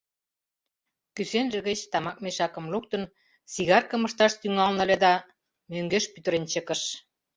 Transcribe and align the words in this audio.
Кӱсенже 1.15 1.59
гыч 1.67 1.79
тамак 1.91 2.17
мешакым 2.23 2.65
луктын, 2.73 3.03
сигаркым 3.53 4.01
ышташ 4.07 4.33
тӱҥалын 4.41 4.77
ыле 4.85 4.95
да 5.05 5.13
мӧҥгеш 5.71 6.05
пӱтырен 6.13 6.43
чыкыш. 6.51 6.81